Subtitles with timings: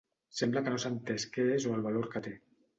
[0.37, 2.37] Sembla que no s’ha entès què és o el valor que té.